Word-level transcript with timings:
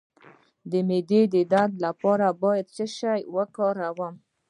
د 0.71 0.73
معدې 0.87 1.21
درد 1.53 1.73
لپاره 1.85 2.27
باید 2.41 2.65
څه 2.75 2.85
شی 2.97 3.21
وکاروم؟ 3.35 4.15